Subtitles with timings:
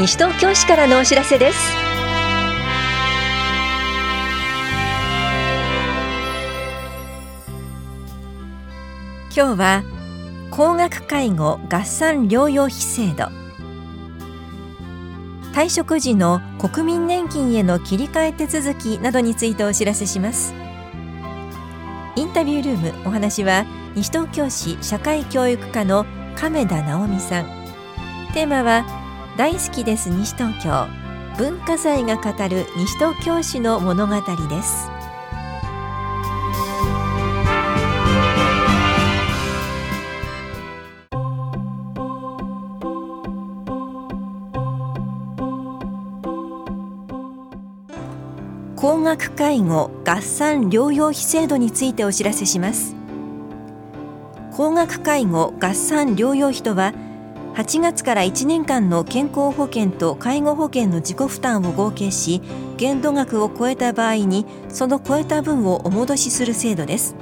[0.00, 1.58] 西東京市からのお知らせです。
[9.36, 9.82] 今日は
[10.50, 13.26] 高額介護合算療養費制度。
[15.52, 20.54] 退職時の国民年金への切り替え手続きなどについてお知らせします。
[22.16, 26.06] インタビュールームお話は西東京市社会教育課の
[26.36, 27.44] 亀田直美さん。
[28.32, 28.99] テーマは
[29.36, 30.86] 大好きです西東京。
[31.38, 34.90] 文化財が語る西東京市の物語です。
[48.76, 52.96] 高額介護合算療養費制度についてお知らせします。
[54.52, 56.92] 高額介護合算療養費とは
[57.54, 62.40] 8月から1年間の健康保険と介護保険の自己負担を合計し
[62.76, 67.16] 限度額を超えた場合にその超えた分をお戻しする制度です。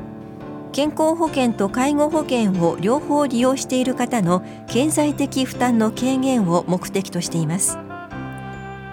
[0.70, 7.79] 健康保険と介護保険を両方利用している方の経済的負担の軽減を目的としています。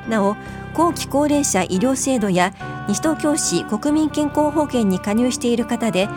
[0.09, 0.35] なお
[0.73, 2.53] 後期高齢者医療制度や
[2.87, 6.07] 西東京市国民健康保険に加入している方で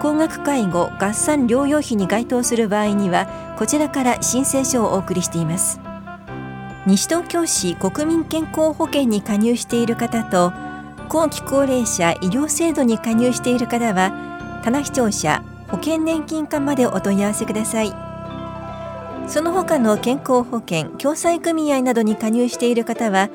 [0.00, 3.26] 高額介護合算療養費に該当する場合には
[3.58, 5.80] こちらから申請書をお送りしています。
[6.86, 10.52] 西東京市国民健康保険に加入している方と
[11.08, 17.92] 後期高齢者医療制度に加入している方は棚視聴者保険年金課までお問い合わせください。
[19.26, 23.28] その他の健康保険共済組合などに加入している方は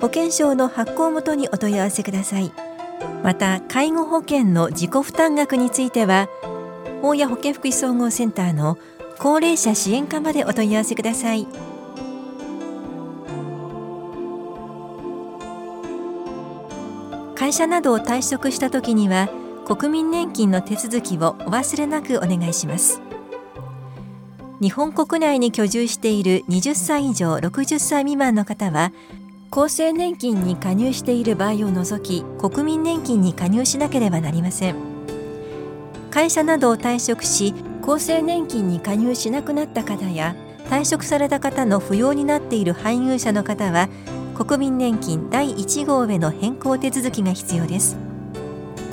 [0.00, 2.65] 保険証の発行元にお問い合わせください。
[3.22, 6.28] また介護保険の自己負担額については
[7.02, 8.78] 大谷保健福祉総合センターの
[9.18, 11.46] 高齢者支援課までお問い合わせください。
[17.34, 19.28] 会社などを退職した時には
[19.66, 23.00] 国民年金の手続きをお忘れなくお願いします。
[24.60, 28.90] 日本国内に居住している20歳以上60歳未満の方は
[29.50, 34.76] 厚生年金に加入している場合を除き国民年金に加入しなければなりません。
[36.10, 40.34] 会社などを退職し厚生年金に加入しなくなった方や
[40.68, 43.88] 退職された方の扶養になっている配偶者の方は
[44.34, 47.96] 国民年金第1号への変更手続きが必要です。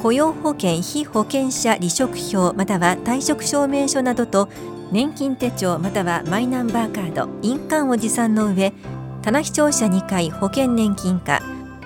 [0.02, 4.50] 雇用保険被保険者離職票または退職証明書などと
[4.92, 8.74] 年金手帳またはマイナンバーカード印鑑を持参の上
[9.24, 11.42] 棚視聴者2回保険年金課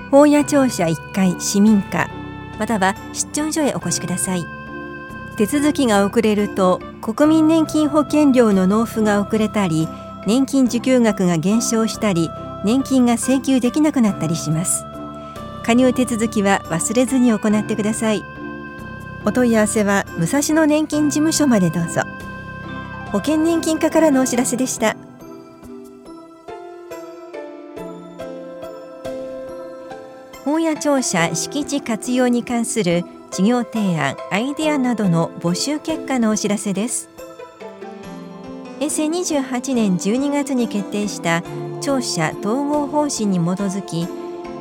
[0.09, 2.09] 法屋庁舎1回市民課
[2.58, 4.46] または出張所へお越しください。
[5.38, 9.88] 手続きが遅れると国民年金保険料の納付が遅れたり
[10.26, 12.31] 年金受給額が減少したり
[12.66, 14.84] 年金が請求できなくなったりします。
[15.64, 18.24] 加入手続きは忘れずに行ってください。
[19.26, 22.02] お問い合わせは武蔵野年金事務所までどうぞ。
[23.12, 24.97] 保険年金課からのお知らせでした。
[30.47, 37.09] 本屋庁舎敷地活用に関する事業提案アイデアなどの募集結果のお知らせです。
[38.80, 41.44] 平成28年12月に決定した
[41.81, 44.08] 庁舎統合方針に基づき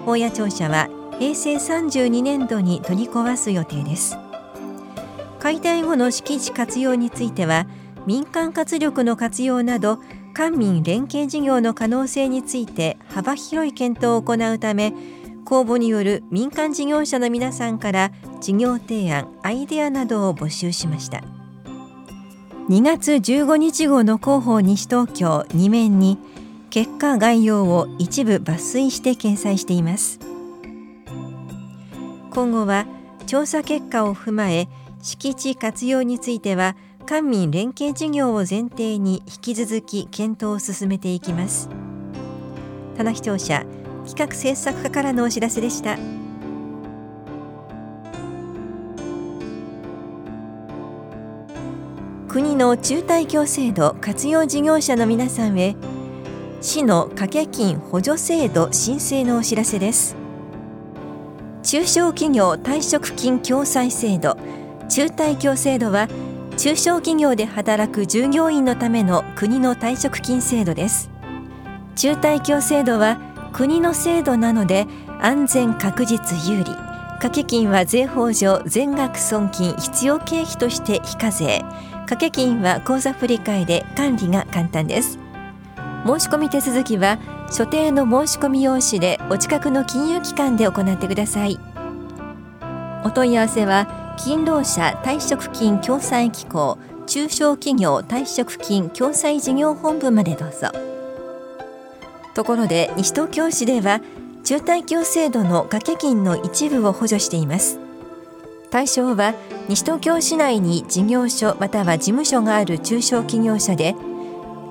[0.05, 0.89] 本屋庁舎は
[1.21, 4.19] 平成32年度に取り壊す予定です。
[5.39, 7.69] 解体後の敷地活用については
[8.07, 10.01] 民間活力の活用など
[10.35, 14.93] 官民連携事業の可能性について幅広い検討を行うため
[15.47, 21.23] 公募による民間事業者の皆さんから事業提案アイデアなどを募集しました。
[22.69, 26.19] 2月15日号の広報西東京2面に
[26.69, 30.19] 結果概要を一部抜粋して掲載しています。
[32.33, 32.87] 今後は
[33.27, 34.69] 調査結果を踏まえ
[35.01, 41.69] 敷地活用については官民連携事業を前提に引き続き検討を進めていきます。
[42.97, 43.65] 棚視聴者
[44.07, 45.99] 企画制作課からのお知らせでした。
[52.29, 55.75] 国の中退協制度活用事業者の皆さんへ
[56.61, 60.17] 市の掛け金補助制度申請のお知らせです。
[61.63, 64.37] 中小企業退職金共済制度
[64.89, 66.09] 中退協制度は
[66.57, 71.11] 中小企業で働く従業員のための国の退職金制度です。
[71.97, 73.19] 中退協制度は
[73.57, 74.87] 国の制度なので
[75.19, 76.65] 安全確実有利。
[76.65, 81.65] 掛け金は税法上全額損金必要経費として非課税。
[82.01, 85.19] 掛け金は口座振替で管理が簡単です。
[86.05, 87.19] 申し込み手続きは
[87.51, 91.59] 所定の申し込み用紙でお近くの金融機関で行ってください。
[93.05, 96.77] お問い合わせは勤労者退職金共済機構
[97.07, 100.96] 中小企業退職金共済事業本部までどうぞ。
[102.37, 104.03] ところで西東京市では
[104.45, 107.79] 中退協制度の掛け金の一部を補助しています。
[108.71, 109.35] 対象は
[109.71, 113.95] 西東京市内に事業所または事務所がある中小企業者で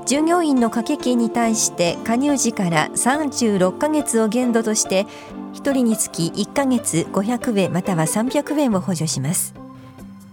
[0.06, 5.08] 従業員の掛け金に対して加入時から36ヶ月を限度として
[5.56, 9.56] 1人につき1ヶ月500円または300円を補助します。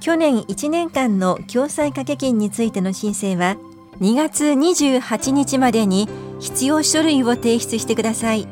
[0.00, 3.56] 去年1年間の共済掛け金についての申請は
[4.00, 6.08] 2月28日までに
[6.43, 8.47] 必要書類を提出してください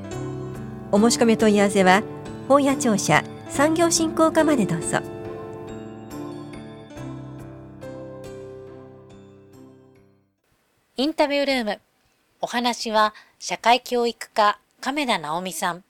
[0.92, 2.02] お申し込み問い合わせは
[2.48, 5.00] 本屋庁舎産業振興課までどうぞ
[11.00, 11.80] インタビュールーム。
[12.42, 15.82] お話は社会教育課亀田直美さん。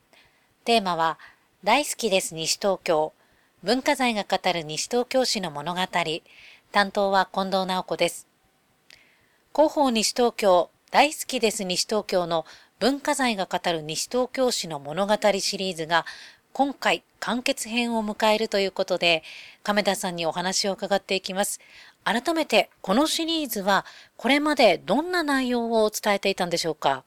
[0.64, 1.18] テーマは
[1.64, 3.12] 大好きです西東京。
[3.64, 5.80] 文化財が語る西東京市の物語。
[6.70, 8.28] 担当は近藤直子です。
[9.52, 12.44] 広報西東京大好きです西東京の
[12.80, 16.04] 文化財が語る西東京市の物語シリーズが
[16.52, 19.22] 今回完結編を迎えるということで
[19.62, 21.60] 亀田さんにお話を伺っていきます。
[22.02, 23.84] 改めてこのシリーズは
[24.16, 27.04] これまでどんな内容を伝えていたんでしょうか？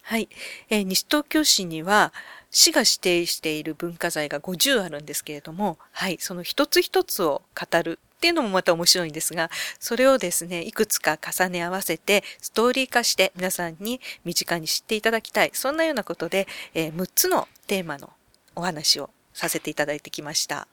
[0.00, 0.30] はい、
[0.70, 2.14] えー、西東京市には
[2.50, 15.50] 市が指定している文化財が50あるんですけれども、はい、その一つ一つを語るっていうのもまた面白いんですが、それをですね、いくつか重ね合わせてストーリー化して皆さんに身近に知っていただきたい。
[15.52, 18.10] そんなようなことで、えー、6つのテーマの
[18.56, 20.66] お話をさせていただいてきました。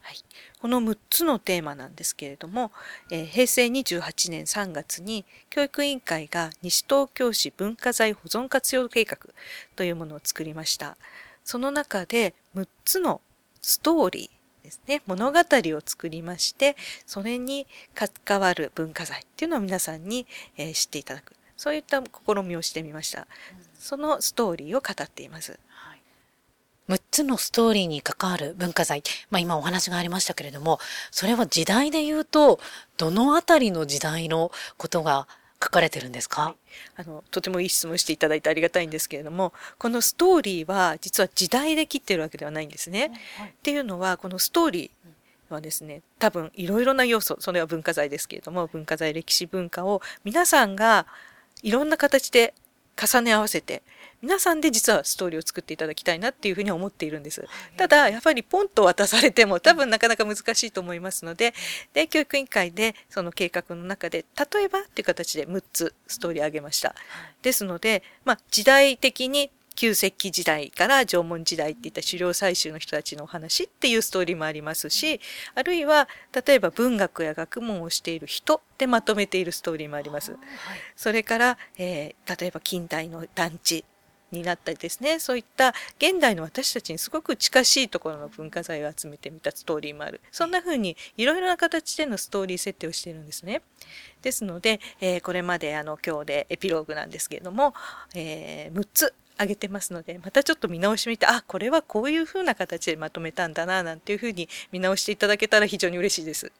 [0.00, 0.16] はい、
[0.60, 2.72] この6つのテーマなんですけれども、
[3.12, 9.18] えー、平成28年3月に教育委員会が西東京市文化財保存活用計画
[9.76, 10.96] というものを作りました。
[11.44, 13.20] その中で6つの
[13.62, 14.39] ストーリー
[14.70, 20.26] ですね、物語を作りまして、それに関わる文化財っていうのを皆さんに、
[20.56, 21.34] えー、知っていただく。
[21.56, 23.26] そういった試みをしてみました。
[23.78, 25.58] そのストーリーを語っています。
[26.88, 29.02] 6つのストーリーに関わる文化財。
[29.30, 30.78] まあ今お話がありましたけれども、
[31.10, 32.60] それは時代で言うと、
[32.96, 35.28] どのあたりの時代のことが
[35.62, 36.54] 書かれてるんですか、はい、
[36.96, 43.12] あのとてもいい質問していただいてありがたいんですけれどもこのストーリーは実は時代で切ってるわけではないんですね。
[43.36, 51.06] はい、っていうのはこのストーリーはですね多分いろいろな要素それは文化財ですけれども文化財歴史文化を皆さんが
[51.62, 52.54] いろんな形で
[53.00, 53.82] 重ね合わせて
[54.22, 57.46] 皆さんで実はストーリーを作っていただきたいなっていうふうに思っているんです。
[57.78, 61.54] ただ、やっぱりポンと渡されても多分なかなか難しいと思いますので、
[61.94, 66.94] で、教育委員会でその計画の中で、例えばっていう形で6つストーリーあげました。
[67.40, 69.50] ですので、まあ、時代的に
[69.80, 75.22] 旧石器時代から縄文時代っていった狩猟採集の人たちのお話っていうストーリーもありますし、
[75.54, 76.06] あるいは
[76.46, 80.36] 例えば文学や学問をしている人でまとめているストーリーもあります。
[80.96, 83.86] それから、えー、例えば近代の団地
[84.32, 93.62] になったりですねそういった現代の私たちにすごく近しいところの文化財を集めてみたストーリーもあるそんな風にいろいろな形でのストーリー設定をしているんですね。
[94.22, 97.74] ですので、えー、これまであの今日でエピローグなんですけれども、
[98.14, 106.52] えー、6つ上げてますのでまたちょっと見直してみてあこれはこういうふうな形でまとめたんだななんていうふうに見直していただけたら非常に嬉しいです。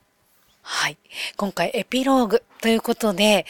[0.62, 0.99] はい
[1.37, 3.46] 今回エピローグということで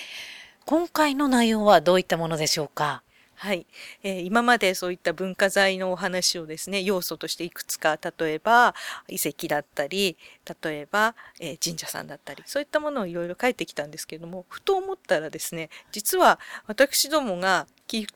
[0.66, 3.02] 今回の内容はどういったものでしょうか？
[3.42, 3.66] はい、
[4.02, 8.74] えー、今までそういった文化財のお話をですね要素としていくつか例えば
[9.08, 10.18] 遺跡だったり
[10.62, 18.06] 例えば、えー、神社さんだったりそういったものをいろいろ書いてきたんですけれどもふと思ったらですね実は私どもが基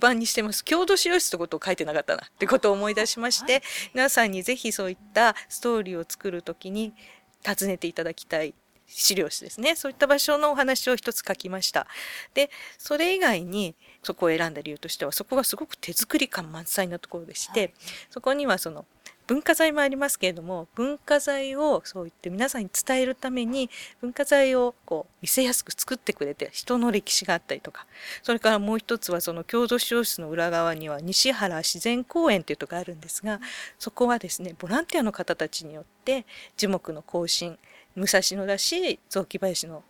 [0.00, 3.62] 盤にしてます郷土史料室ってことを書いてなかったなってことを思い出しまして
[3.94, 6.92] 皆さんにぜひそういったストーリーを作る時に
[7.46, 8.52] 訪ねていただきたい
[8.92, 9.74] 資料室ですね。
[9.74, 11.86] そういった場所のお話を一つ書きました。
[12.34, 17.72] でそれ以外にそこを選んだ理由としてはそこがすごく手作り感満載なところでして、はい、
[18.10, 18.84] そこにはその
[19.26, 23.70] 文化財もありますけれども文化財をそう言って皆さんに伝えるために
[24.00, 27.86] 文化財をこう見せやすく作ってくれて人の歴史があったりとか
[28.22, 33.40] それからもう一つはその郷土資料室の裏側には西原自然公園というとこがあるんですが
[33.78, 37.58] そこはですねボランティアの方たちによって樹木の更新
[37.94, 39.82] 武蔵野だし雑木林の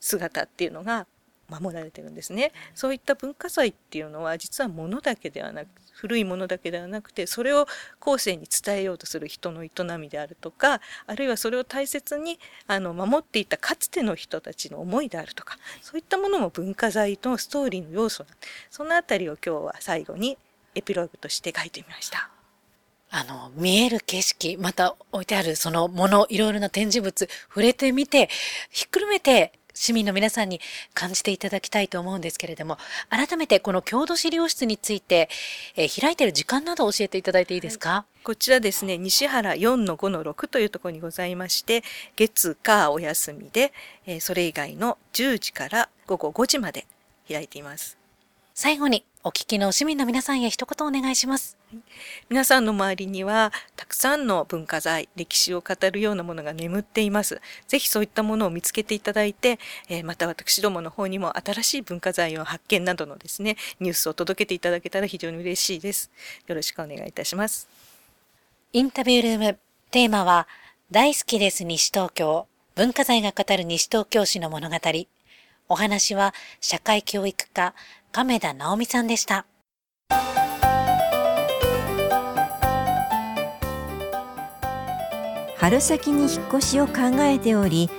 [0.00, 1.06] 姿っていうのが
[1.48, 2.52] 守られてるんですね。
[2.74, 7.66] そういった文化財っていうのは実は物だけではなく古いものだけではなくてそれを
[8.00, 18.26] 後世に伝えようとする人の営みであるとかあるいはそれを大切にあの守っていたかつての人たちの思いであるとかそういったものも文化財のストーリーの要素
[18.70, 20.36] そのあたりを今日は最後に
[20.74, 22.35] エピローグとして書いてみました。
[23.16, 28.28] あの、見える景色、また置いてあるそのもの、いろいろな展示物、触れてみて、
[28.70, 30.60] ひっくるめて市民の皆さんに
[30.92, 32.76] 感じていただきたいと思うんですけれども、
[33.08, 35.30] 改めてこの郷土資料室について、
[35.76, 41.84] えー、開いている時間など教えていただいていいですか、はい、こちらですね、西原4の5の6というところにございまして、
[42.16, 43.72] 月火お休みで、
[44.04, 46.86] えー、それ以外の10時から午後5時まで
[47.26, 47.96] 開いています。
[48.52, 51.58] 最後にお聞きの市民の皆さんへ一言お願いします。
[52.28, 57.40] 皆さんの周りにはたくさんの文化財、歴史を語るようなものが眠っています。
[57.66, 66.12] ぜひそういったものを見つけていただいて、えー、また私どもの方にも新しい文化財を発見などのですね、ニュースを届けていただけたら非常に嬉しいです。
[66.46, 67.68] よろしくお願いいたします。
[68.72, 69.58] インタビュールーム、
[69.90, 70.46] テーマは、
[70.92, 74.76] 大好きです西東京、文化財が語る西東京市の物語。
[75.68, 77.74] お話は社会教育課
[78.16, 79.44] 亀田直美さんでした。
[85.58, 87.90] 春先に引っ越しを考えており引っ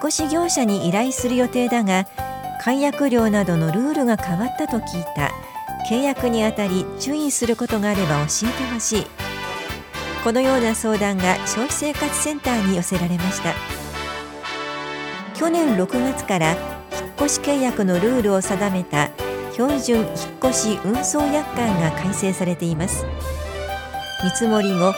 [0.00, 2.06] 越し業者に依頼する予定だが
[2.62, 5.30] 解約料などのルールが変わったと聞いた。
[5.88, 9.06] 契約にあたり注意することがあれば教えてほしい。
[10.22, 13.54] このような相談が消費生活センターに寄せられました。
[15.34, 16.58] 去年6月から引っ
[17.24, 19.08] 越し契約のルールを定めた
[19.52, 20.04] 標準引
[20.50, 23.04] 越し運送約款が改正されています。
[24.24, 24.94] 見積もり後引っ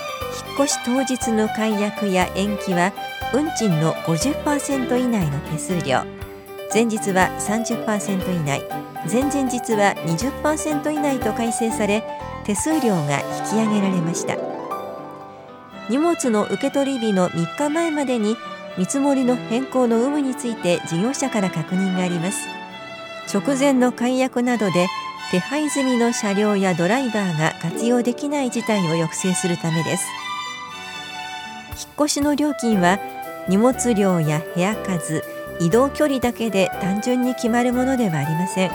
[0.64, 2.92] 越し当日の解約や延期は
[3.32, 6.02] 運賃の50%以内の手数料。
[6.72, 8.62] 前日は30%以内
[9.10, 12.02] 前々日は20%以内と改正され
[12.44, 14.36] 手数料が引き上げられました。
[15.90, 18.36] 荷物の受け取り日の3日前までに
[18.78, 22.63] 見積もりの変更の有無について事業者から確認があります。
[23.34, 24.86] 直前の解約などで
[25.32, 30.06] 手配済みの車両やドライバーが活用できない事態を抑制するためです。
[31.70, 33.00] 引っ越しの料金は
[33.48, 35.24] 荷物量や部屋数
[35.58, 38.70] 移動距離だけで単純に決まるものではありません。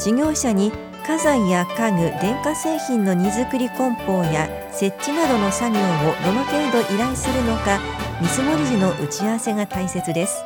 [0.00, 0.72] 事業者に
[1.06, 5.82] 家財や家具電化製品の荷造り梱包や設置などの作業を
[6.24, 7.78] どの程度依頼するのか
[8.20, 10.42] 見積もり時の打ち合わせが大切です。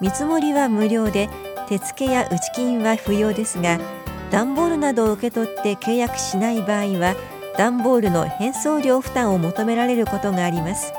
[0.00, 1.28] 見積もりは無料で
[1.68, 3.78] 手付や打ち金は不要ですが
[4.30, 7.14] 段ボールなどを受け取って契約しない場合は
[7.56, 10.92] 段ボールの返送料負担を求められることがあります。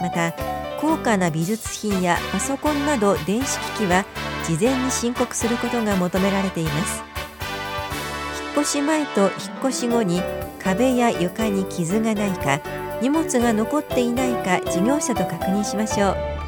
[0.00, 0.32] また
[0.80, 4.04] 高価な美術品やパソコンなど電子機器は
[4.44, 7.02] 事前に申告することが求められています。
[8.56, 9.30] 引っ越し前と引っ
[9.68, 10.20] 越し後に
[10.62, 12.60] 壁や床に傷がないか
[13.00, 16.41] 荷物が残っていないか事業者と確認しましょう。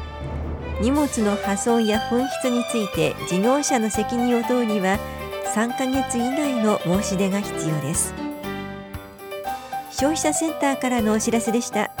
[0.81, 4.99] 荷物の破損や紛失について事業者の責任を問うには
[5.53, 8.13] 3ヶ月以内の申し出が必要です。
[9.91, 11.91] 消費者センターからのお知らせでした。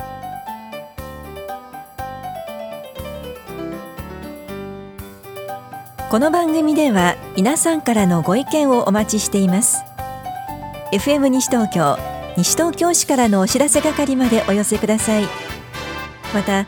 [6.09, 9.83] この番組では皆さんからのご意見をお待ちしています。
[10.91, 11.97] FM 西東京
[12.37, 15.23] 西東京市からのお知らせ係までお寄せください。
[16.33, 16.67] また